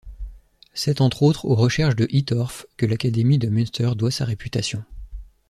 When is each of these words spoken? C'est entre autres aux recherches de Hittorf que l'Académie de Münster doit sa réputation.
C'est 0.73 0.99
entre 0.99 1.21
autres 1.21 1.45
aux 1.45 1.53
recherches 1.53 1.95
de 1.95 2.07
Hittorf 2.09 2.65
que 2.75 2.87
l'Académie 2.87 3.37
de 3.37 3.49
Münster 3.49 3.91
doit 3.95 4.09
sa 4.09 4.25
réputation. 4.25 4.83